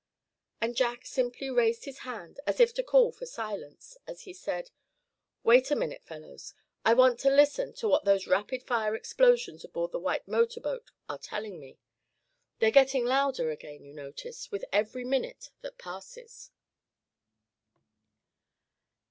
And 0.59 0.75
Jack 0.75 1.05
simply 1.05 1.51
raised 1.51 1.85
his 1.85 1.99
hand 1.99 2.39
as 2.47 2.59
if 2.59 2.73
to 2.73 2.81
call 2.81 3.11
for 3.11 3.27
silence, 3.27 3.95
as 4.07 4.21
he 4.21 4.33
said: 4.33 4.71
"Wait 5.43 5.69
a 5.69 5.75
minute, 5.75 6.03
fellows, 6.03 6.55
I 6.83 6.95
want 6.95 7.19
to 7.19 7.29
listen 7.29 7.73
to 7.73 7.87
what 7.87 8.03
those 8.03 8.25
rapid 8.25 8.63
fire 8.63 8.95
explosions 8.95 9.63
aboard 9.63 9.91
the 9.91 9.99
white 9.99 10.27
motor 10.27 10.59
boat 10.59 10.89
are 11.07 11.19
telling 11.19 11.59
me. 11.59 11.77
They're 12.57 12.71
getting 12.71 13.05
louder 13.05 13.51
again, 13.51 13.83
you 13.85 13.93
notice, 13.93 14.49
with 14.49 14.65
every 14.73 15.03
minute 15.05 15.51
that 15.61 15.77
passes." 15.77 16.49